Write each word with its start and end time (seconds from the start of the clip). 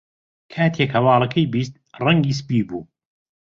کاتێک 0.53 0.89
هەواڵەکەی 0.97 1.49
بیست، 1.53 1.73
ڕەنگی 2.03 2.37
سپی 2.39 2.61
بوو. 2.67 2.81